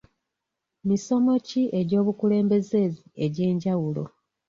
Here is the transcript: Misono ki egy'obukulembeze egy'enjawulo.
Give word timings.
Misono 0.87 1.33
ki 1.47 1.61
egy'obukulembeze 1.79 2.81
egy'enjawulo. 3.23 4.03